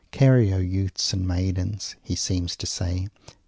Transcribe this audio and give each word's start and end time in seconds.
"Carry, 0.09 0.51
O 0.51 0.57
Youths 0.57 1.13
and 1.13 1.27
Maidens," 1.27 1.95
he 2.01 2.15
seems 2.15 2.55
to 2.55 2.65
say. 2.65 3.05